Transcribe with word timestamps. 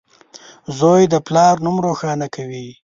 •زوی 0.77 1.01
د 1.13 1.15
پلار 1.27 1.55
نوم 1.65 1.75
روښانه 1.87 2.27
کوي. 2.35 2.67